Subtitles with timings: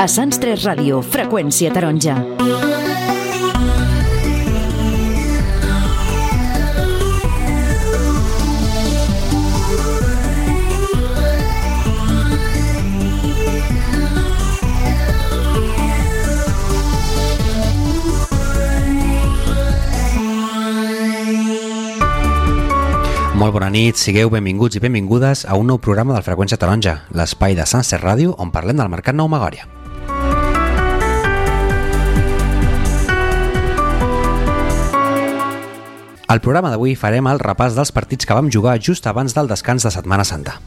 [0.00, 2.14] A Sants 3 Ràdio, freqüència taronja.
[23.36, 27.52] Molt bona nit, sigueu benvinguts i benvingudes a un nou programa del Freqüència Taronja, l'espai
[27.60, 29.68] de Sunset Ràdio on parlem del Mercat Nou Magòria.
[36.30, 39.82] Al programa d'avui farem el repàs dels partits que vam jugar just abans del descans
[39.82, 40.60] de Setmana Santa.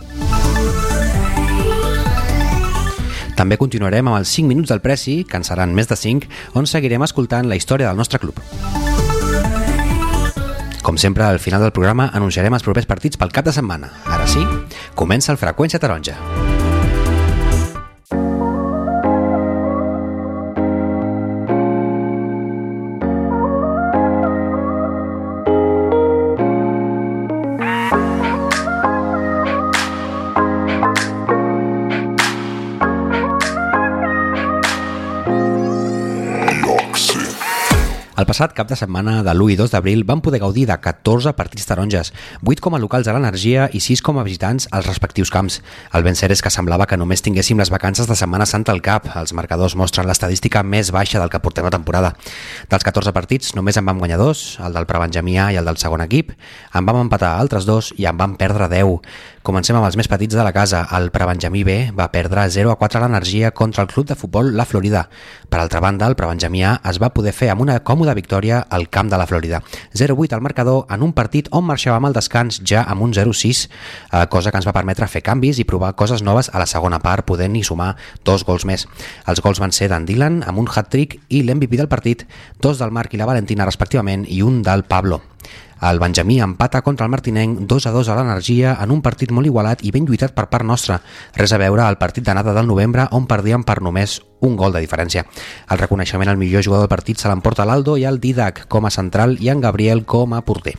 [3.37, 6.27] També continuarem amb els 5 minuts del Preci, que en seran més de 5,
[6.59, 8.43] on seguirem escoltant la història del nostre club.
[10.83, 13.93] Com sempre, al final del programa anunciarem els propers partits pel cap de setmana.
[14.03, 14.43] Ara sí,
[14.99, 16.19] comença el Freqüència Taronja.
[16.19, 16.62] El
[38.33, 41.67] passat cap de setmana de l'1 i 2 d'abril vam poder gaudir de 14 partits
[41.69, 42.09] taronges,
[42.41, 45.59] 8 com a locals a l'Energia i 6 com a visitants als respectius camps.
[45.93, 48.81] El ben cert és que semblava que només tinguéssim les vacances de Setmana Santa al
[48.81, 49.05] cap.
[49.21, 52.15] Els marcadors mostren l'estadística més baixa del que portem la temporada.
[52.71, 55.77] Dels 14 partits només en vam guanyar dos, el del Prebenjamí A i el del
[55.77, 56.33] segon equip,
[56.73, 58.97] en vam empatar altres dos i en vam perdre 10.
[59.43, 60.85] Comencem amb els més petits de la casa.
[60.95, 64.53] El Prebenjamí B va perdre 0 a 4 a l'Energia contra el club de futbol
[64.55, 65.09] La Florida.
[65.53, 68.87] Per altra banda, el Prebenjamí A es va poder fer amb una còmoda victòria al
[68.89, 69.59] camp de la Florida.
[69.93, 74.23] 0-8 al marcador en un partit on marxàvem al descans ja amb un 0-6, eh,
[74.33, 77.27] cosa que ens va permetre fer canvis i provar coses noves a la segona part,
[77.29, 77.91] podent-hi sumar
[78.25, 78.87] dos gols més.
[79.27, 82.25] Els gols van ser d'en Dylan amb un hat-trick i l'MVP del partit,
[82.59, 85.21] dos del Marc i la Valentina respectivament i un del Pablo.
[85.83, 89.45] El Benjamí empata contra el Martinenc 2 a 2 a l'energia en un partit molt
[89.45, 91.01] igualat i ben lluitat per part nostra.
[91.35, 94.81] Res a veure al partit d'anada del novembre on perdíem per només un gol de
[94.83, 95.25] diferència.
[95.71, 98.91] El reconeixement al millor jugador del partit se l'emporta l'Aldo i el Didac com a
[98.93, 100.75] central i en Gabriel com a porter.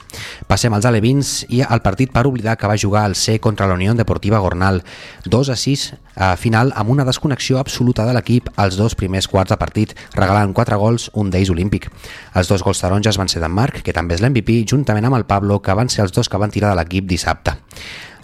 [0.46, 3.74] Passem als alevins i al partit per oblidar que va jugar al C contra la
[3.74, 4.82] Unió Deportiva Gornal.
[5.24, 9.50] 2 a 6 a final amb una desconnexió absoluta de l'equip als dos primers quarts
[9.50, 11.90] de partit, regalant 4 gols, un d'ells olímpic.
[12.34, 15.26] Els dos gols taronges van ser d'en Marc, que també és l'MVP, juntament amb el
[15.26, 17.58] Pablo, que van ser els dos que van tirar de l'equip dissabte.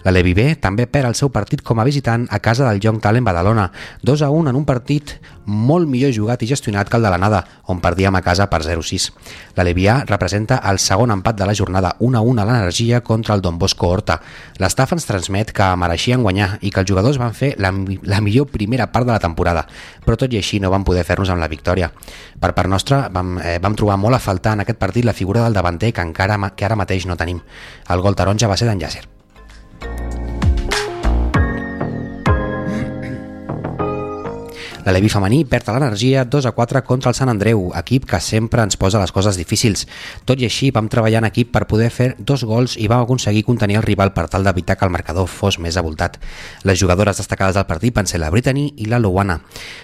[0.03, 3.01] La Levi B també perd el seu partit com a visitant a casa del Young
[3.01, 7.05] Talent Badalona, 2 a 1 en un partit molt millor jugat i gestionat que el
[7.05, 9.11] de l'anada, on perdíem a casa per 0-6.
[9.57, 13.01] La Levi A representa el segon empat de la jornada 1 a 1 a l'energia
[13.01, 14.19] contra el Don Bosco Horta.
[14.57, 17.73] L'estaf ens transmet que mereixien guanyar i que els jugadors van fer la,
[18.03, 19.65] la millor primera part de la temporada,
[20.05, 21.91] però tot i així no van poder fer-nos amb la victòria.
[22.41, 25.43] Per part nostra vam, eh, vam trobar molt a faltar en aquest partit la figura
[25.43, 27.41] del davanter que encara que ara mateix no tenim.
[27.89, 29.20] El gol taronja va ser d'en Yasser.
[34.81, 38.63] La Levi femení perd l'energia 2 a 4 contra el Sant Andreu, equip que sempre
[38.65, 39.83] ens posa les coses difícils.
[40.25, 43.43] Tot i així, vam treballar en equip per poder fer dos gols i vam aconseguir
[43.45, 46.17] contenir el rival per tal d'evitar que el marcador fos més avoltat.
[46.65, 49.37] Les jugadores destacades del partit van ser la Brittany i la Luana.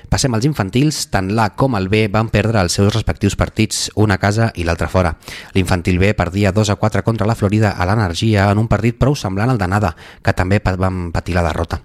[0.09, 4.17] Passem als infantils, tant l'A com el B van perdre els seus respectius partits, una
[4.17, 5.13] a casa i l'altra fora.
[5.53, 9.13] L'infantil B perdia 2 a 4 contra la Florida a l'energia en un partit prou
[9.13, 9.93] semblant al d'anada,
[10.25, 11.83] que també van patir la derrota.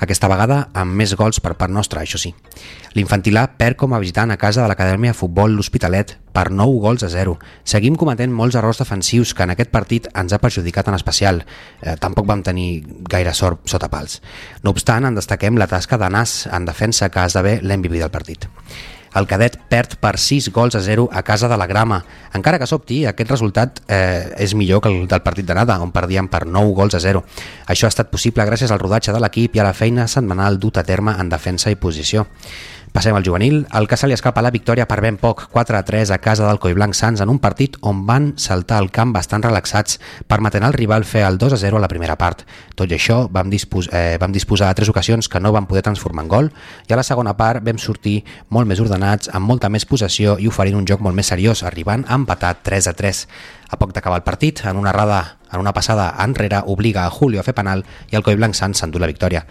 [0.00, 2.32] Aquesta vegada amb més gols per part nostra, això sí.
[2.96, 6.78] L'infantil A perd com a visitant a casa de l'Acadèmia de Futbol L'Hospitalet per 9
[6.80, 7.36] gols a 0.
[7.68, 11.42] Seguim cometent molts errors defensius que en aquest partit ens ha perjudicat en especial.
[11.82, 14.20] Eh, tampoc vam tenir gaire sort sota pals.
[14.64, 18.48] No obstant, en destaquem la tasca de Nas en defensa que esdevé l'MVP del partit.
[19.18, 21.98] El cadet perd per 6 gols a 0 a casa de la Grama.
[22.36, 26.28] Encara que sobti, aquest resultat eh, és millor que el del partit d'anada, on perdíem
[26.30, 27.24] per 9 gols a 0.
[27.66, 30.78] Això ha estat possible gràcies al rodatge de l'equip i a la feina setmanal dut
[30.78, 32.28] a terme en defensa i posició.
[32.92, 35.84] Passem al juvenil, el que se li escapa la victòria per ben poc, 4 a
[35.86, 39.44] 3 a casa del Coiblanc Sants en un partit on van saltar al camp bastant
[39.46, 42.42] relaxats, permetent al rival fer el 2 a 0 a la primera part.
[42.74, 45.84] Tot i això, vam, dispos eh, vam disposar de tres ocasions que no vam poder
[45.86, 46.50] transformar en gol
[46.88, 50.50] i a la segona part vam sortir molt més ordenats, amb molta més possessió i
[50.50, 53.26] oferint un joc molt més seriós, arribant a empatar 3 a 3.
[53.70, 57.38] A poc d'acabar el partit, en una errada, en una passada enrere, obliga a Julio
[57.38, 59.46] a fer penal i el Coiblanc Sants s'endú la victòria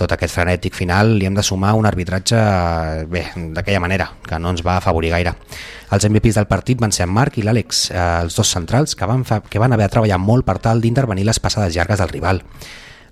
[0.00, 2.40] tot aquest frenètic final li hem de sumar un arbitratge
[3.12, 3.26] bé,
[3.56, 5.34] d'aquella manera, que no ens va afavorir gaire.
[5.90, 9.08] Els MVPs del partit van ser en Marc i l'Àlex, eh, els dos centrals, que
[9.10, 12.14] van, fa, que van haver de treballar molt per tal d'intervenir les passades llargues del
[12.14, 12.44] rival.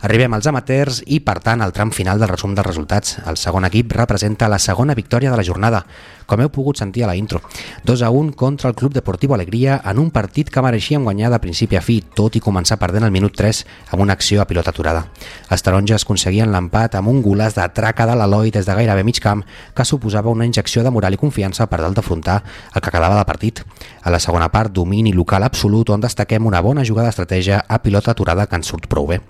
[0.00, 3.16] Arribem als amateurs i, per tant, al tram final del resum dels resultats.
[3.26, 5.80] El segon equip representa la segona victòria de la jornada,
[6.28, 7.40] com heu pogut sentir a la intro.
[7.88, 11.40] 2 a 1 contra el Club Deportiu Alegria en un partit que mereixíem guanyar de
[11.42, 14.70] principi a fi, tot i començar perdent el minut 3 amb una acció a pilota
[14.70, 15.06] aturada.
[15.50, 19.18] Els taronges aconseguien l'empat amb un golàs de traca de l'Eloi des de gairebé mig
[19.24, 19.42] camp
[19.74, 22.42] que suposava una injecció de moral i confiança per dalt d'afrontar
[22.74, 23.64] el que quedava de partit.
[24.02, 28.12] A la segona part, domini local absolut on destaquem una bona jugada d'estratègia a pilota
[28.12, 29.22] aturada que ens surt prou bé.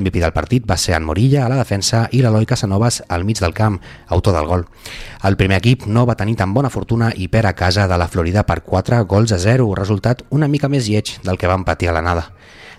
[0.00, 3.40] L'MVP del partit va ser en Morilla a la defensa i l'Eloi Casanovas al mig
[3.42, 3.76] del camp,
[4.08, 4.64] autor del gol.
[5.28, 8.08] El primer equip no va tenir tan bona fortuna i per a casa de la
[8.08, 11.90] Florida per 4 gols a 0, resultat una mica més lleig del que van patir
[11.90, 12.30] a l'anada.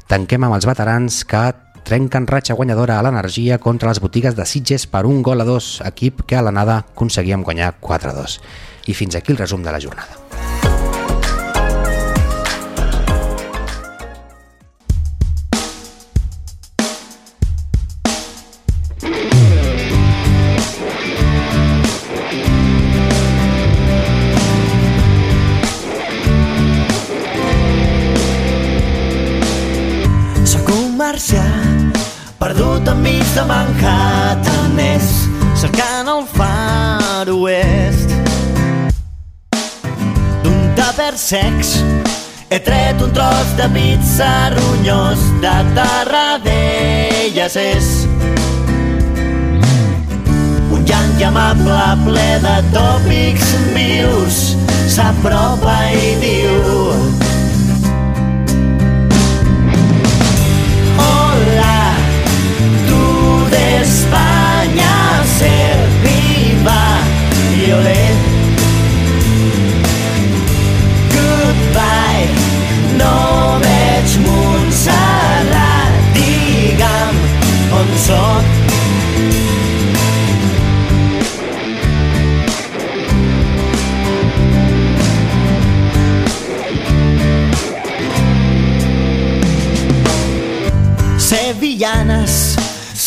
[0.09, 1.43] Tanquem amb els veterans que
[1.85, 5.77] trenquen ratxa guanyadora a l'energia contra les botigues de Sitges per un gol a dos,
[5.85, 8.39] equip que a l'anada aconseguíem guanyar 4-2.
[8.89, 10.30] I fins aquí el resum de la jornada.
[41.31, 41.79] Secs.
[42.49, 47.55] He tret un tros de pizza ronyós de Tarradellas.
[47.55, 47.87] És
[50.75, 54.43] un llanc amable ple de tòpics vius.
[54.91, 57.20] S'apropa i diu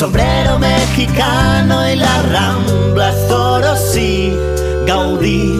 [0.04, 4.36] sombrero mexicano y la rambla, Toro sí,
[4.86, 5.54] Gaudí.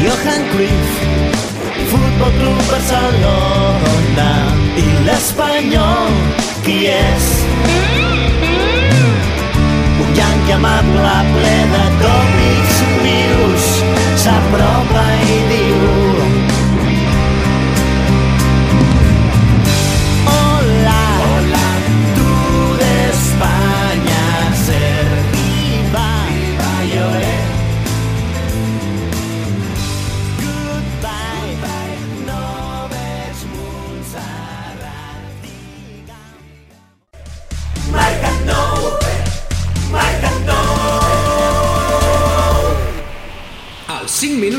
[0.00, 0.92] Johan Cruyff,
[1.90, 4.30] Fútbol Club Barcelona
[4.84, 6.16] i l'Espanyol,
[6.64, 7.26] qui és?
[10.00, 13.68] Un llanc amable ple de tòpics vius
[14.24, 15.06] s'apropa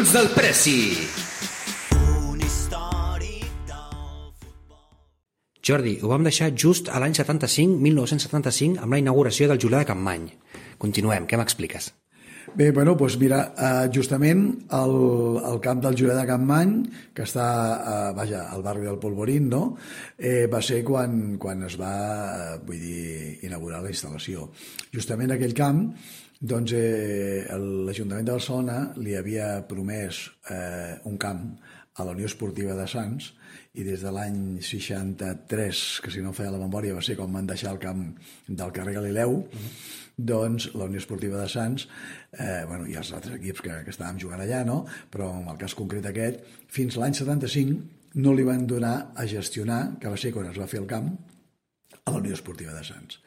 [0.08, 0.98] 5 minuts del Preci.
[5.68, 9.88] Jordi, ho vam deixar just a l'any 75, 1975, amb la inauguració del Julià de
[9.90, 10.30] Campmany.
[10.80, 11.90] Continuem, què m'expliques?
[12.56, 14.94] Bé, bueno, doncs mira, eh, justament el,
[15.50, 16.72] el camp del Julià de Campmany,
[17.14, 19.76] que està, eh, vaja, al barri del Polvorín, no?,
[20.18, 21.92] eh, va ser quan, quan es va,
[22.54, 24.48] eh, vull dir, inaugurar la instal·lació.
[24.96, 25.84] Justament aquell camp,
[26.40, 31.48] doncs eh, l'Ajuntament de Barcelona li havia promès eh, un camp
[31.98, 33.32] a la Unió Esportiva de Sants
[33.78, 37.50] i des de l'any 63, que si no feia la memòria va ser quan van
[37.50, 38.04] deixar el camp
[38.48, 39.72] del carrer Galileu, uh -huh.
[40.16, 41.88] doncs la Unió Esportiva de Sants,
[42.34, 44.86] eh, bueno, i els altres equips que, que estàvem jugant allà, no?
[45.12, 47.82] però en el cas concret aquest, fins l'any 75
[48.14, 51.18] no li van donar a gestionar, que va ser quan es va fer el camp,
[52.06, 53.22] a la Unió Esportiva de Sants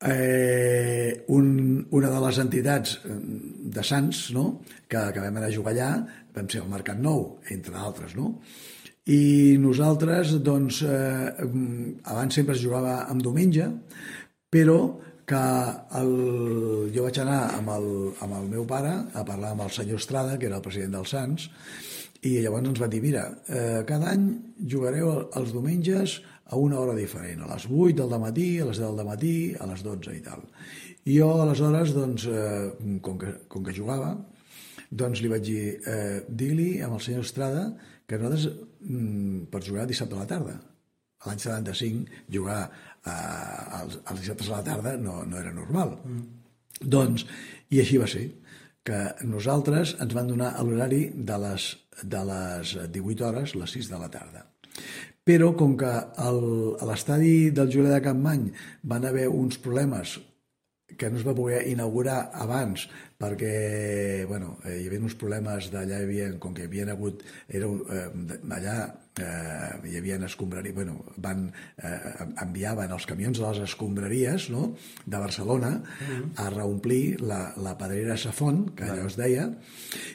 [0.00, 3.18] eh, un, una de les entitats eh,
[3.76, 4.46] de Sants no?
[4.88, 5.90] que, que vam anar a jugar allà
[6.34, 8.34] vam ser el Mercat Nou, entre d'altres no?
[9.10, 11.50] i nosaltres doncs, eh,
[12.04, 13.68] abans sempre es jugava amb diumenge
[14.50, 14.80] però
[15.30, 15.44] que
[16.00, 16.12] el,
[16.94, 17.86] jo vaig anar amb el,
[18.24, 21.12] amb el meu pare a parlar amb el senyor Estrada, que era el president dels
[21.14, 21.44] Sants,
[22.26, 24.26] i llavors ens va dir, mira, eh, cada any
[24.72, 26.18] jugareu els diumenges
[26.50, 29.68] a una hora diferent, a les 8 del matí, a les 10 del matí, a
[29.70, 30.42] les 12 i tal.
[31.06, 34.16] I jo, aleshores, doncs, eh, com, que, com que jugava,
[34.90, 37.68] doncs li vaig dir, eh, digui amb el senyor Estrada
[38.10, 38.50] que nosaltres,
[38.82, 40.56] mm, per jugar dissabte a la tarda,
[41.26, 45.94] l'any 75, jugar eh, als, als dissabtes a la tarda no, no era normal.
[46.02, 46.26] Mm.
[46.80, 47.26] Doncs,
[47.70, 48.26] i així va ser,
[48.82, 51.66] que nosaltres ens van donar l'horari de les,
[52.02, 54.46] de les 18 hores, les 6 de la tarda.
[55.26, 55.90] Però com que
[56.24, 56.40] el,
[56.80, 58.48] a l'estadi del Julià de Campmany
[58.82, 60.18] van haver uns problemes
[60.96, 62.88] que no es va poder inaugurar abans
[63.20, 67.68] perquè bueno, eh, hi havia uns problemes d'allà, havia, com que hi havia hagut era
[67.68, 68.76] un, eh, allà
[69.20, 74.70] eh, hi havia escombraries, bueno, van, eh, enviaven els camions de les escombraries no?
[75.04, 76.22] de Barcelona uh -huh.
[76.36, 79.50] a reomplir la, la pedrera Safon, que allò es deia,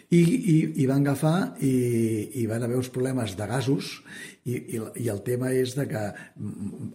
[0.10, 4.02] i, i, i van agafar i, i van haver uns problemes de gasos
[4.46, 6.04] i, i, i el tema és de que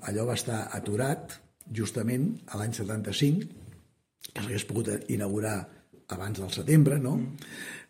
[0.01, 1.41] allò va estar aturat
[1.73, 3.60] justament a l'any 75
[4.33, 5.59] que s'hagués pogut inaugurar
[6.11, 7.17] abans del setembre, no?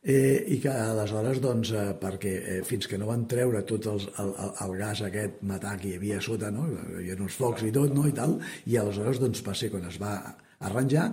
[0.00, 4.06] Eh, I que aleshores, doncs, eh, perquè eh, fins que no van treure tot els,
[4.20, 6.66] el, el, el gas aquest metà que hi havia sota, no?
[6.70, 8.06] Hi havia uns focs i tot, no?
[8.08, 10.14] I tal, i aleshores, doncs, va ser quan es va
[10.60, 11.10] arranjar,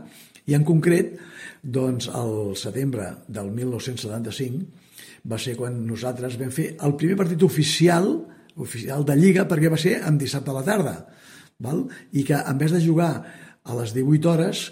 [0.47, 1.17] i en concret,
[1.63, 4.87] doncs, el setembre del 1975
[5.27, 8.07] va ser quan nosaltres vam fer el primer partit oficial
[8.57, 10.95] oficial de Lliga perquè va ser en dissabte a la tarda
[11.63, 11.83] val?
[12.13, 13.11] i que en vez de jugar
[13.63, 14.63] a les 18 hores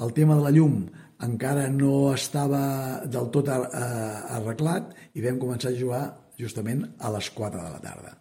[0.00, 0.82] el tema de la llum
[1.22, 6.02] encara no estava del tot arreglat i vam començar a jugar
[6.38, 8.16] justament a les 4 de la tarda.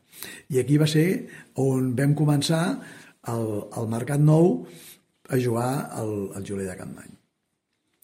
[0.53, 1.07] I aquí va ser
[1.61, 2.65] on vam començar
[3.31, 3.47] el,
[3.77, 4.67] el Mercat Nou
[5.31, 7.11] a jugar al, al Julià de Campany.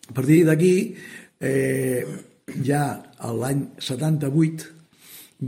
[0.07, 0.95] A partir d'aquí,
[1.43, 2.05] eh,
[2.63, 2.83] ja
[3.19, 4.71] l'any 78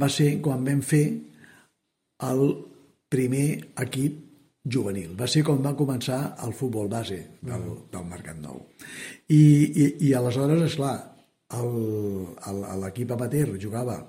[0.01, 1.05] va ser quan vam fer
[2.27, 2.43] el
[3.09, 3.47] primer
[3.81, 4.28] equip
[4.63, 5.15] juvenil.
[5.19, 7.87] Va ser com va començar el futbol base del, mm.
[7.93, 8.59] del Mercat Nou.
[9.29, 10.95] I, i, i aleshores, és clar,
[12.83, 13.99] l'equip amateur jugava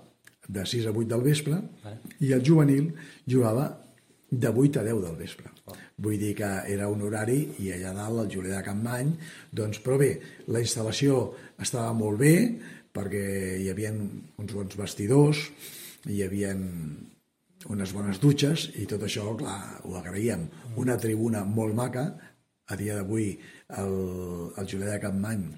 [0.51, 2.17] de 6 a 8 del vespre vale.
[2.27, 2.91] i el juvenil
[3.27, 3.71] jugava
[4.31, 5.51] de 8 a 10 del vespre.
[5.67, 5.77] Oh.
[6.05, 9.15] Vull dir que era un horari i allà dalt, el Julià de Campmany,
[9.53, 10.13] doncs, però bé,
[10.51, 11.23] la instal·lació
[11.59, 12.35] estava molt bé
[12.95, 13.25] perquè
[13.63, 15.45] hi havia uns bons vestidors,
[16.11, 16.55] hi havia
[17.69, 20.47] unes bones dutxes i tot això, clar, ho agraïem.
[20.81, 22.07] Una tribuna molt maca,
[22.71, 23.33] a dia d'avui
[23.83, 23.97] el,
[24.57, 25.49] el Julià de Campmany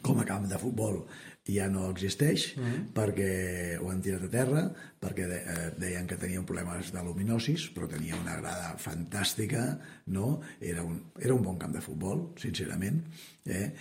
[0.00, 1.02] com a camp de futbol
[1.44, 2.86] ja no existeix mm -hmm.
[2.96, 3.32] perquè
[3.80, 4.62] ho han tirat a terra
[5.00, 10.40] perquè de, eh, deien que tenien problemes de luminosis però tenia una grada fantàstica no?
[10.60, 13.04] era, un, era un bon camp de futbol sincerament
[13.44, 13.72] eh?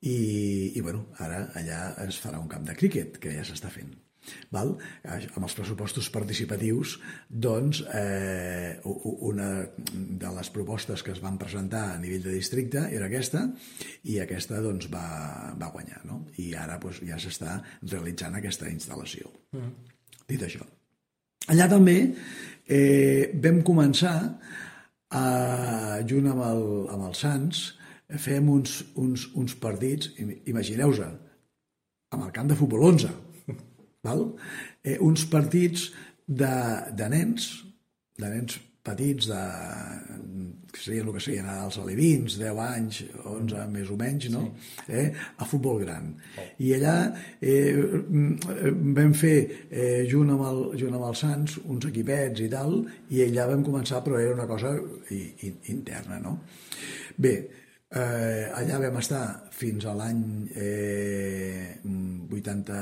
[0.00, 4.07] I, i bueno, ara allà es farà un camp de críquet que ja s'està fent
[4.54, 4.74] Val?
[5.08, 6.96] Amb els pressupostos participatius,
[7.28, 9.48] doncs, eh, una
[9.82, 13.44] de les propostes que es van presentar a nivell de districte era aquesta,
[14.04, 16.02] i aquesta doncs, va, va guanyar.
[16.08, 16.24] No?
[16.38, 19.30] I ara doncs, ja s'està realitzant aquesta instal·lació.
[19.56, 19.72] Mm.
[20.28, 20.64] Dit això.
[21.48, 21.98] Allà també
[22.68, 24.16] eh, vam començar,
[25.10, 27.62] a, junt amb el, amb el Sants,
[28.20, 30.12] fem uns, uns, uns partits,
[30.48, 31.00] imagineu-vos,
[32.12, 33.10] amb el camp de futbol 11,
[34.06, 34.24] val?
[34.84, 35.90] Eh, uns partits
[36.26, 36.54] de,
[36.98, 37.50] de nens,
[38.18, 39.42] de nens petits, de,
[40.72, 44.44] que serien el que serien els alevins, 10 anys, 11 més o menys, no?
[44.86, 44.86] Sí.
[45.00, 45.06] Eh?
[45.12, 46.10] a futbol gran.
[46.38, 46.46] Oh.
[46.64, 46.96] I allà
[47.40, 47.74] eh,
[48.98, 49.36] vam fer,
[49.68, 52.80] eh, junt, amb el, junt amb els Sants, uns equipets i tal,
[53.14, 54.74] i allà vam començar, però era una cosa
[55.74, 56.38] interna, no?
[57.18, 57.34] Bé,
[57.88, 60.20] Eh, allà vam estar fins a l'any
[60.52, 61.78] eh,
[62.28, 62.80] 80,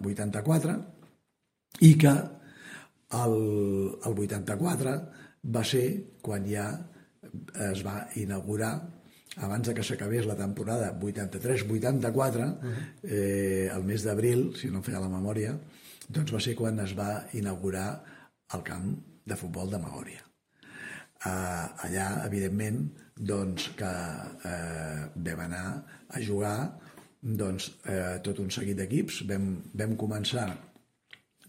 [0.00, 0.76] 84
[1.84, 2.12] i que
[3.20, 3.36] el,
[4.00, 4.94] el 84
[5.52, 5.84] va ser
[6.24, 6.70] quan ja
[7.68, 8.72] es va inaugurar
[9.44, 12.84] abans de que s'acabés la temporada 83-84 uh -huh.
[13.02, 15.52] eh, el mes d'abril, si no em feia la memòria
[16.08, 18.02] doncs va ser quan es va inaugurar
[18.54, 20.22] el camp de futbol de Magòria
[21.26, 23.92] eh, allà, evidentment doncs, que
[24.44, 25.66] eh, vam anar
[26.08, 26.58] a jugar
[27.20, 29.22] doncs, eh, tot un seguit d'equips.
[29.28, 30.48] Vam, vam començar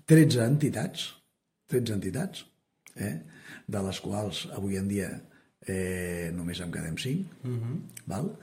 [0.07, 1.11] 13 entitats,
[1.67, 2.45] 13 entitats,
[2.95, 3.17] eh,
[3.67, 5.11] de les quals avui en dia
[5.67, 7.77] eh, només en quedem 5, uh -huh.
[8.07, 8.35] val?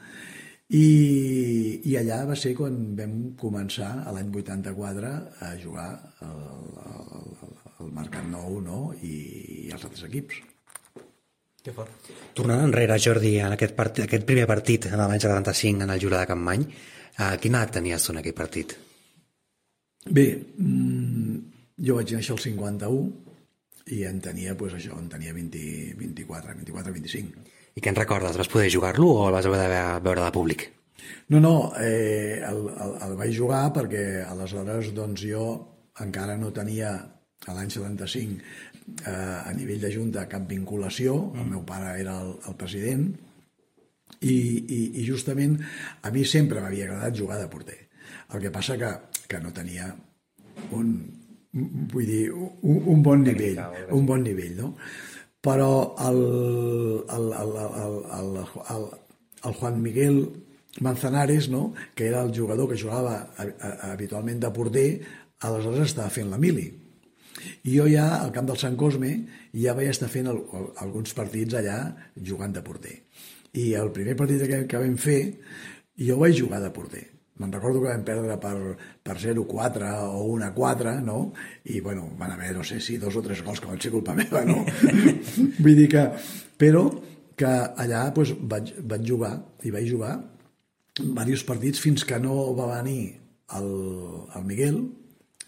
[0.69, 5.91] I, i allà va ser quan vam començar, a l'any 84, a jugar
[6.21, 6.41] al,
[6.85, 7.29] al,
[7.79, 8.95] al Mercat Nou no?
[9.03, 9.15] I,
[9.67, 10.54] i els altres equips.
[11.65, 12.09] Que fort.
[12.37, 16.19] Tornant enrere, Jordi, en aquest, part, aquest primer partit de l'any 75 en el Jura
[16.21, 18.75] de Campmany, eh, quina edat tenies tu en aquell partit?
[20.05, 20.27] Bé,
[20.61, 21.39] mmm,
[21.89, 25.65] jo vaig néixer el 51 i en tenia, pues, això, en tenia 20,
[26.03, 27.49] 24, 24, 25.
[27.75, 28.37] I què en recordes?
[28.37, 30.69] Vas poder jugar-lo o el vas haver de veure de públic?
[31.33, 35.49] No, no, eh, el, el, el vaig jugar perquè aleshores doncs, jo
[36.05, 36.93] encara no tenia
[37.45, 38.74] a l'any 75
[39.07, 41.41] eh, a nivell de Junta cap vinculació, mm.
[41.43, 43.09] el meu pare era el, el president,
[44.21, 45.59] i, i, i justament
[46.03, 47.81] a mi sempre m'havia agradat jugar de porter.
[48.33, 48.91] El que passa que,
[49.29, 49.91] que no tenia
[50.73, 50.95] un
[51.55, 53.61] vull dir, un, un bon nivell,
[53.95, 54.73] un bon nivell, no?
[55.45, 56.19] Però el,
[57.15, 58.39] el, el, el, el,
[58.75, 58.87] el,
[59.45, 60.19] el Juan Miguel
[60.81, 61.75] Manzanares, no?
[61.95, 63.31] que era el jugador que jugava
[63.93, 64.89] habitualment de porter,
[65.45, 66.67] aleshores estava fent la mili.
[67.65, 69.15] I jo ja, al camp del Sant Cosme,
[69.59, 70.43] ja vaig estar fent el,
[70.85, 71.79] alguns partits allà
[72.15, 73.01] jugant de porter.
[73.59, 75.21] I el primer partit que, que vam fer,
[75.99, 78.55] jo vaig jugar de porter Me'n recordo que vam perdre per,
[79.03, 81.33] per 0-4 o 1-4, no?
[81.67, 84.15] I, bueno, van haver, no sé si dos o tres gols que van ser culpa
[84.15, 84.61] meva, no?
[85.65, 86.05] Vull dir que...
[86.55, 86.85] Però
[87.35, 89.33] que allà doncs, vaig, vaig jugar,
[89.67, 90.13] i vaig jugar
[91.01, 93.17] diversos partits fins que no va venir
[93.59, 93.67] el,
[94.39, 94.79] el Miguel,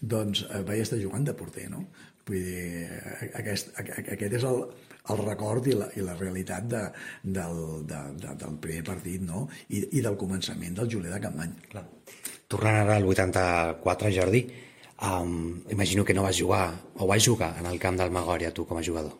[0.01, 1.85] doncs eh, vaig estar jugant de porter, no?
[2.27, 2.87] Vull dir,
[3.39, 4.63] aquest, aquest és el,
[5.13, 6.81] el record i la, i la realitat de,
[7.23, 9.45] del, de, de, del primer partit no?
[9.69, 11.53] I, i del començament del Julià de Campany.
[11.71, 11.85] Clar.
[12.51, 14.43] Tornant ara al 84, Jordi,
[15.03, 18.67] um, imagino que no vas jugar, o vas jugar en el camp del Magòria, tu,
[18.67, 19.15] com a jugador.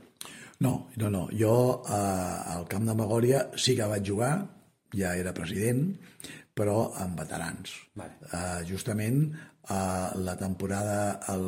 [0.59, 1.27] No, no, no.
[1.37, 4.31] Jo eh, al camp de Magòria sí que vaig jugar,
[4.95, 5.91] ja era president,
[6.57, 7.73] però amb veterans.
[7.97, 8.17] Vale.
[8.31, 9.21] Uh, justament
[9.69, 11.47] uh, la temporada el,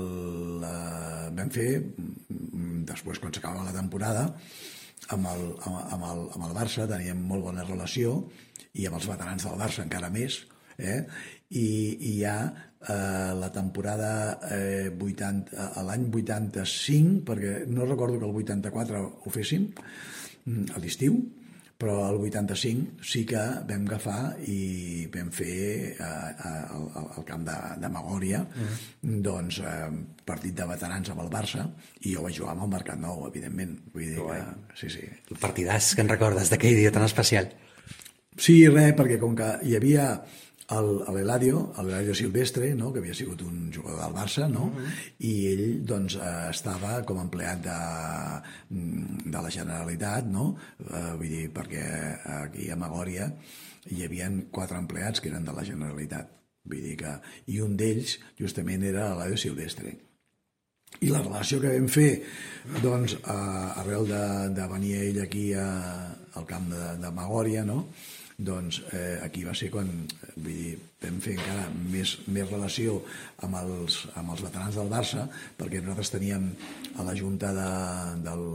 [0.61, 4.27] uh, vam fer, mm, després quan s'acabava la temporada,
[5.15, 8.21] amb el, amb, el, amb el Barça teníem molt bona relació
[8.77, 10.43] i amb els veterans del Barça encara més,
[10.77, 11.01] eh?
[11.49, 11.67] I,
[12.11, 14.11] i ja eh, la temporada
[14.53, 19.69] eh, 80, l'any 85, perquè no recordo que el 84 ho féssim,
[20.45, 21.17] mm, a l'estiu,
[21.79, 25.59] però el 85 sí que vam agafar i vam fer
[25.95, 29.21] eh, al, al camp de, de Magòria mm.
[29.23, 29.87] doncs eh,
[30.27, 31.63] partit de veterans amb el Barça
[32.03, 34.41] i jo vaig jugar amb el Mercat Nou, evidentment vull dir que,
[34.81, 35.07] sí, sí.
[35.31, 37.47] El partidàs que en recordes d'aquell dia tan especial
[38.39, 40.11] Sí, res, perquè com que hi havia
[40.69, 42.91] l'Eladio, l'Eladio Silvestre, no?
[42.93, 44.67] que havia sigut un jugador del Barça, no?
[44.67, 45.15] Mm -hmm.
[45.19, 47.79] i ell doncs, eh, estava com a empleat de,
[48.69, 50.55] mm, de la Generalitat, no?
[50.79, 51.85] eh, vull dir, perquè
[52.43, 53.33] aquí a Magòria
[53.89, 56.29] hi havia quatre empleats que eren de la Generalitat.
[56.63, 59.95] Vull dir que, I un d'ells justament era l'Eladio Silvestre.
[61.01, 62.23] I la relació que vam fer,
[62.83, 67.87] doncs, eh, arrel de, de venir ell aquí a, al camp de, de Magòria, no?,
[68.39, 69.89] doncs eh, aquí va ser quan
[70.37, 72.99] vull dir, vam fer encara més, més relació
[73.45, 75.25] amb els, amb els veterans del Barça
[75.59, 76.47] perquè nosaltres teníem
[76.95, 77.71] a la junta de,
[78.23, 78.45] del,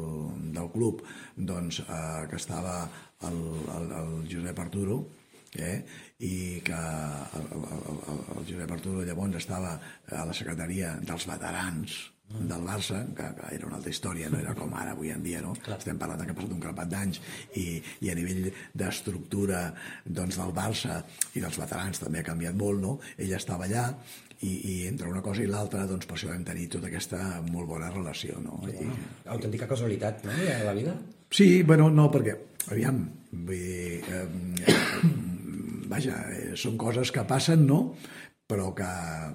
[0.57, 1.05] del club
[1.37, 2.79] doncs, eh, que estava
[3.29, 3.39] el,
[3.77, 5.03] el, el Josep Arturo
[5.61, 5.77] eh?
[6.25, 9.77] i que el, el, el, el Josep Arturo llavors estava
[10.09, 12.01] a la secretaria dels veterans
[12.35, 15.43] del Barça, que, que era una altra història, no era com ara avui en dia,
[15.45, 15.53] no?
[15.63, 15.79] Clar.
[15.79, 17.21] Estem parlant que ha passat un grapat d'anys
[17.61, 17.67] i,
[18.03, 19.67] i a nivell d'estructura
[20.05, 21.03] doncs, del Barça
[21.35, 22.97] i dels veterans també ha canviat molt, no?
[23.21, 23.91] Ell estava allà
[24.41, 27.71] i, i entre una cosa i l'altra doncs per això vam tenir tota aquesta molt
[27.71, 28.59] bona relació, no?
[28.73, 28.89] I...
[29.37, 30.97] Autèntica casualitat, no?, a la vida?
[31.35, 32.35] Sí, bueno, no, perquè,
[32.73, 34.27] aviam, vull dir, eh,
[35.91, 37.81] vaja, eh, són coses que passen, no?,
[38.45, 38.87] però que,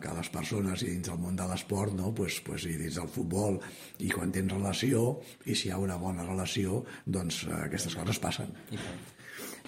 [0.04, 2.12] que les persones i dins del món de l'esport, no?
[2.16, 3.58] pues, pues, i dins del futbol,
[4.06, 5.16] i quan tens relació,
[5.50, 8.54] i si hi ha una bona relació, doncs eh, aquestes coses passen.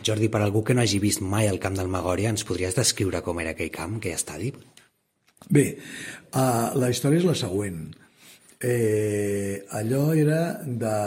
[0.06, 3.24] Jordi, per algú que no hagi vist mai el camp del Magòria, ens podries descriure
[3.26, 4.54] com era aquell camp, aquell estadi?
[5.50, 5.66] Bé,
[6.38, 7.84] uh, la història és la següent.
[8.62, 10.98] Eh, allò era de,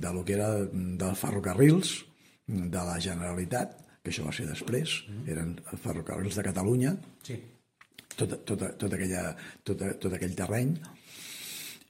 [0.00, 1.98] de lo que era dels ferrocarrils
[2.46, 5.24] de la Generalitat, que això va ser després, mm.
[5.34, 6.94] eren ferrocarrils de Catalunya,
[7.26, 7.40] sí.
[8.14, 9.32] tot, tot, tot, aquella,
[9.66, 10.76] tot, tot aquell terreny,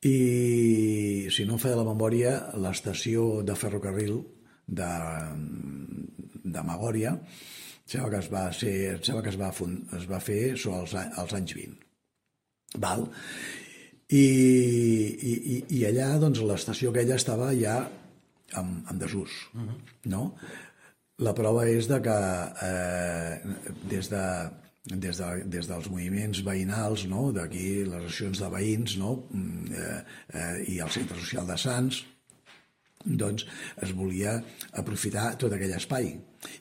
[0.06, 4.18] i si no em feia la memòria, l'estació de ferrocarril
[4.66, 4.90] de,
[6.44, 7.16] de Magòria
[7.86, 8.74] sembla que es va, ser,
[9.06, 11.76] sembla que es va, fund, es va fer sobre els, els anys 20.
[12.82, 13.06] Val?
[14.06, 17.78] I, i, i allà doncs, l'estació aquella estava ja
[18.58, 19.38] en, en desús.
[19.52, 19.76] Uh mm-hmm.
[19.76, 20.10] -huh.
[20.10, 20.34] no?
[21.24, 22.14] La prova és de que
[22.66, 23.36] eh,
[23.88, 24.24] des, de,
[24.92, 27.30] des, de, des dels moviments veïnals, no?
[27.32, 29.14] d'aquí les associacions de veïns no?
[29.30, 29.96] Mm, eh,
[30.34, 32.02] eh, i el centre social de Sants,
[33.06, 33.46] doncs
[33.86, 34.36] es volia
[34.82, 36.12] aprofitar tot aquell espai.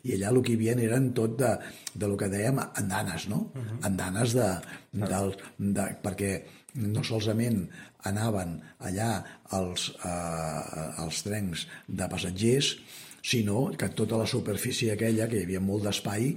[0.07, 1.51] I allà el que hi havia eren tot de,
[1.93, 3.49] de lo que dèiem andanes, no?
[3.51, 3.79] Uh -huh.
[3.89, 4.49] Andanes de,
[4.93, 6.31] del, de, perquè
[6.75, 7.67] no solament
[8.03, 12.77] anaven allà els, eh, els trens de passatgers,
[13.25, 16.29] sinó que tota la superfície aquella, que hi havia molt d'espai,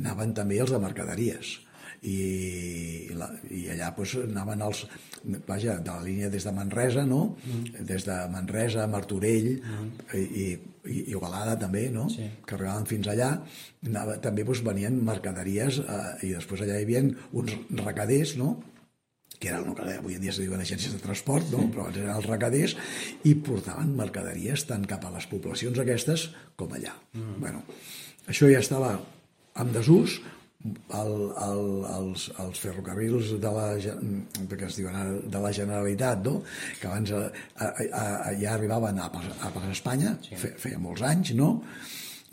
[0.00, 1.58] anaven també els de mercaderies
[2.04, 4.82] i, la, i allà doncs, anaven els
[5.48, 7.22] vaja, de la línia des de Manresa no?
[7.46, 7.86] Mm.
[7.88, 9.88] des de Manresa, Martorell mm.
[10.18, 12.08] i, i, i Ovalada també no?
[12.12, 12.28] sí.
[12.44, 13.30] que arribaven fins allà
[13.86, 18.56] anava, també doncs, venien mercaderies eh, i després allà hi havia uns recaders no?
[19.44, 21.66] Que eren el que avui en dia se diuen agències de transport, no?
[21.72, 22.76] però abans eren els recaders,
[23.28, 26.30] i portaven mercaderies tant cap a les poblacions aquestes
[26.60, 26.94] com allà.
[27.12, 27.42] Mm.
[27.44, 27.64] Bueno,
[28.30, 28.96] això ja estava
[29.60, 30.18] en desús,
[30.64, 31.10] el,
[31.44, 36.38] el, els, els ferrocarrils de la, que es diuen ara, de la Generalitat, no?
[36.80, 37.26] que abans a,
[37.58, 37.68] a,
[38.00, 38.04] a,
[38.40, 40.38] ja arribaven a, a, a Espanya, sí.
[40.40, 41.58] fe, feia molts anys, no?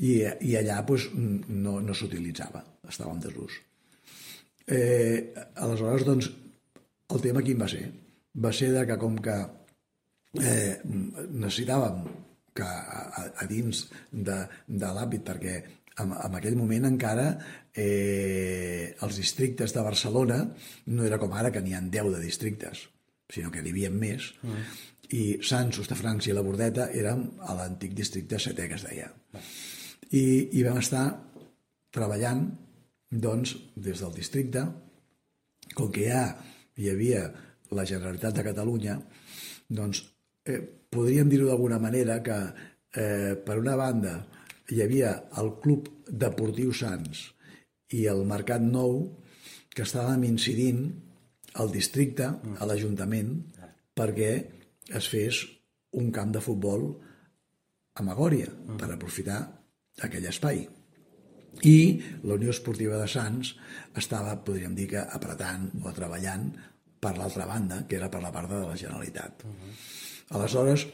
[0.01, 3.59] I, i allà pues, no, no s'utilitzava, estava en desús.
[4.71, 6.31] Eh, aleshores, doncs,
[7.15, 7.85] el tema quin va ser?
[8.41, 9.37] Va ser de que com que
[10.39, 12.03] eh, necessitàvem
[12.55, 15.55] que a, a dins de, de l'àmbit, perquè
[16.01, 17.27] en, en aquell moment encara
[17.73, 20.41] eh, els districtes de Barcelona
[20.91, 22.85] no era com ara que n'hi ha 10 de districtes,
[23.31, 24.63] sinó que n'hi havia més, mm.
[25.15, 29.11] i Sants, Hostafrancs i la Bordeta érem a l'antic districte setè, que es deia.
[30.11, 30.23] I,
[30.59, 31.05] I vam estar
[31.91, 32.45] treballant,
[33.11, 34.65] doncs, des del districte,
[35.75, 36.25] com que ja
[36.77, 37.25] hi havia
[37.71, 38.97] la Generalitat de Catalunya,
[39.71, 40.03] doncs
[40.45, 40.59] eh,
[40.91, 42.37] podríem dir-ho d'alguna manera que,
[42.95, 44.17] eh, per una banda,
[44.71, 47.29] hi havia el Club Deportiu Sants
[47.95, 49.03] i el Mercat Nou
[49.71, 50.83] que estàvem incidint
[51.59, 53.33] al districte, a l'Ajuntament,
[53.95, 54.31] perquè
[54.95, 55.43] es fes
[55.99, 56.85] un camp de futbol
[57.95, 58.47] a Magòria,
[58.79, 59.41] per aprofitar
[60.07, 60.63] aquell espai.
[61.67, 61.77] I
[62.23, 63.55] la Unió Esportiva de Sants
[63.97, 66.49] estava, podríem dir que, apretant o treballant
[67.01, 69.43] per l'altra banda, que era per la part de la Generalitat.
[69.43, 69.73] Uh -huh.
[70.37, 70.87] Aleshores,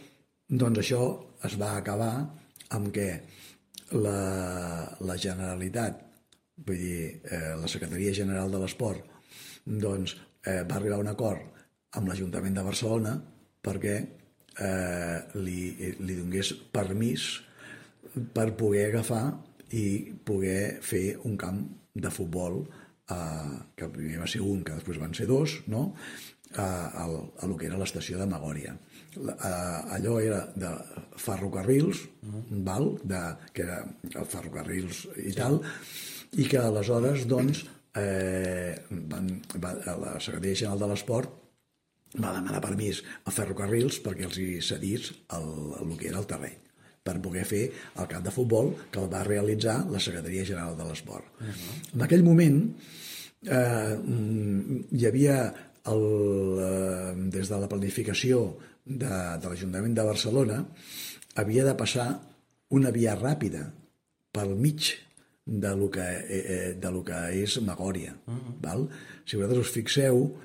[0.49, 1.01] doncs això
[1.43, 2.29] es va acabar
[2.69, 3.21] amb què
[3.91, 6.01] la, la Generalitat,
[6.65, 9.03] vull dir, eh, la Secretaria General de l'Esport,
[9.65, 10.15] doncs
[10.45, 11.41] eh, va arribar a un acord
[11.91, 13.13] amb l'Ajuntament de Barcelona
[13.61, 13.95] perquè
[14.59, 17.27] eh, li, li donés permís
[18.33, 19.23] per poder agafar
[19.75, 24.99] i poder fer un camp de futbol eh, que primer va ser un, que després
[25.01, 25.91] van ser dos, no?
[26.55, 28.75] a, a, a lo que era l'estació de Magòria.
[29.37, 29.51] A,
[29.97, 30.69] allò era de
[31.17, 32.63] ferrocarrils, uh -huh.
[32.63, 32.93] val?
[33.03, 33.21] De,
[33.53, 35.35] que era el ferrocarrils i sí.
[35.35, 35.61] tal,
[36.31, 41.29] i que aleshores, doncs, eh, van, va, la Secretaria General de l'Esport
[42.15, 45.49] va demanar permís a ferrocarrils perquè els hi cedís el,
[45.81, 46.66] el que era el terreny
[47.07, 50.87] per poder fer el camp de futbol que el va realitzar la Secretaria General de
[50.89, 51.25] l'Esport.
[51.39, 51.79] Uh -huh.
[51.95, 52.59] En aquell moment
[53.47, 53.95] eh,
[54.91, 55.37] hi havia
[55.93, 56.05] el,
[56.67, 60.65] eh, des de la planificació de, de l'Ajuntament de Barcelona
[61.35, 62.07] havia de passar
[62.69, 63.67] una via ràpida
[64.31, 64.93] pel mig
[65.47, 68.15] de lo que, eh, eh de lo que és Magòria.
[68.27, 68.53] Uh -huh.
[68.61, 68.89] val?
[69.25, 70.35] Si vosaltres us fixeu,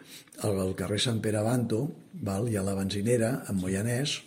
[0.43, 2.49] al, al carrer Sant Pere Abanto val?
[2.49, 4.23] hi ha la benzinera, en Moianès,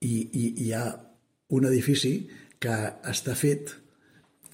[0.00, 1.05] i, i, i hi ha
[1.54, 2.14] un edifici
[2.62, 3.74] que està fet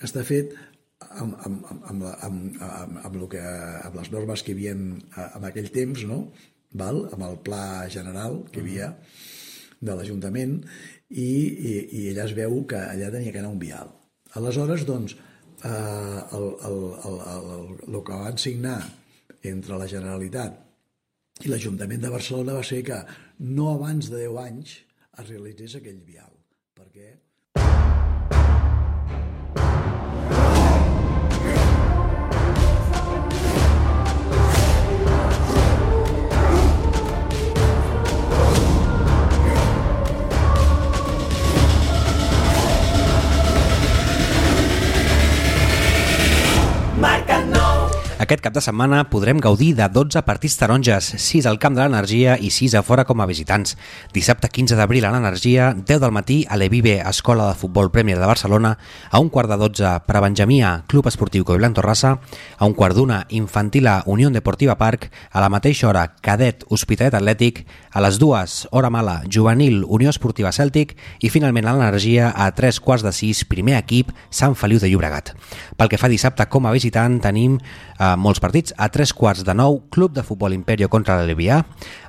[0.03, 0.55] està fet
[1.01, 4.73] amb, amb, amb, amb, amb, amb, amb, lo que, amb les normes que hi havia
[4.77, 6.25] en aquell temps, no?
[6.73, 7.03] Val?
[7.13, 8.89] amb el pla general que hi havia
[9.83, 10.57] de l'Ajuntament
[11.11, 13.91] i, i, i allà es veu que allà tenia que anar un vial.
[14.39, 15.17] Aleshores, doncs,
[15.61, 16.79] eh, el, el,
[17.11, 18.79] el, el, el que van signar
[19.53, 20.61] entre la Generalitat
[21.45, 23.03] i l'Ajuntament de Barcelona va ser que
[23.43, 24.77] no abans de 10 anys
[25.19, 26.32] es realitzés aquell vial
[26.93, 27.32] perquè
[48.33, 52.39] Aquest cap de setmana podrem gaudir de 12 partits taronges, 6 al Camp de l'Energia
[52.41, 53.75] i 6 a fora com a visitants.
[54.15, 58.25] Dissabte 15 d'abril a l'Energia, 10 del matí a l'Evive, Escola de Futbol Prèmier de
[58.25, 58.79] Barcelona,
[59.11, 62.15] a un quart de 12 per a Benjamia, Club Esportiu Coiblan Torrassa,
[62.57, 67.13] a un quart d'una Infantil a Unió Deportiva Parc, a la mateixa hora Cadet Hospitalet
[67.13, 72.49] Atlètic, a les dues Hora Mala Juvenil Unió Esportiva Cèltic i finalment a l'Energia a
[72.57, 75.35] 3 quarts de 6 primer equip Sant Feliu de Llobregat.
[75.77, 78.73] Pel que fa dissabte com a visitant tenim eh, molts partits.
[78.79, 81.59] A tres quarts de nou, Club de Futbol Imperio contra l'Alivià.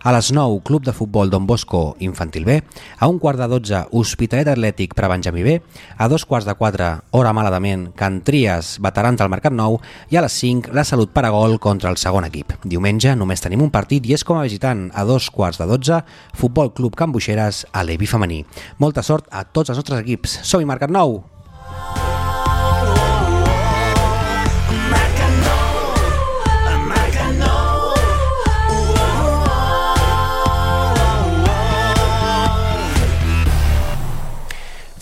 [0.03, 2.59] A les 9, Club de Futbol Don Bosco Infantil B.
[2.99, 5.57] A un quart de 12, Hospitalet Atlètic per Benjamí B.
[5.97, 9.79] A dos quarts de 4, Hora Maladament, Cantries, Veterans del Mercat Nou.
[10.13, 12.55] I a les 5, la Salut per a Gol contra el segon equip.
[12.63, 16.03] Diumenge només tenim un partit i és com a visitant a dos quarts de 12,
[16.37, 18.43] Futbol Club Can Buixeres a l'Evi femení.
[18.77, 20.43] Molta sort a tots els nostres equips.
[20.45, 21.23] Som-hi Mercat Nou!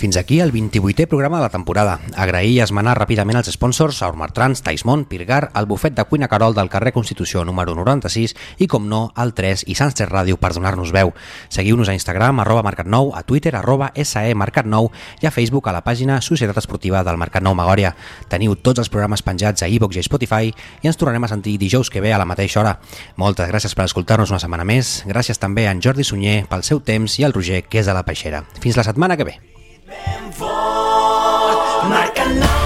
[0.02, 2.00] Fins aquí el 28è programa de la temporada.
[2.18, 6.56] Agrair i esmenar ràpidament els sponsors Aurmar Trans, Taismont, Pirgar, el bufet de cuina Carol
[6.58, 10.90] del carrer Constitució número 96 i, com no, el 3 i 3 Ràdio per donar-nos
[10.90, 11.14] veu.
[11.54, 14.90] Seguiu-nos a Instagram, arroba Mercat Nou, a Twitter, arroba SE Mercat Nou
[15.22, 17.94] i a Facebook a la pàgina Societat Esportiva del Mercat Nou Magòria.
[18.26, 21.94] Teniu tots els programes penjats a iVox i Spotify i ens tornarem a sentir dijous
[21.94, 22.80] que ve a la mateixa hora.
[23.22, 25.04] Moltes gràcies per escoltar-nos una setmana més.
[25.06, 27.94] Gràcies també a en Jordi Sunyer pel seu temps i al Roger, que és de
[27.94, 28.48] la Peixera.
[28.66, 29.51] Fins la setmana que ve.
[29.92, 32.61] Ben fort, marca nou.